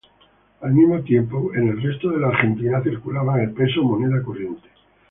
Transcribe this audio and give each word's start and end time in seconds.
Al 0.61 0.73
mismo 0.73 0.99
tiempo, 1.01 1.53
en 1.53 1.67
el 1.69 1.79
resto 1.79 2.09
de 2.09 2.19
la 2.21 2.29
Argentina 2.29 2.81
circulaba 2.81 3.39
el 3.39 3.51
Peso 3.53 3.83
Moneda 3.83 4.19
Corriente. 4.23 4.67